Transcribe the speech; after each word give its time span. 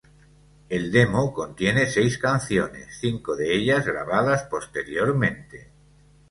El 0.69 0.91
demo 0.91 1.31
contiene 1.31 1.85
seis 1.85 2.17
canciones, 2.17 2.97
cinco 2.99 3.35
de 3.35 3.55
ellas 3.55 3.85
grabadas 3.85 4.45
posteriormente. 4.49 5.69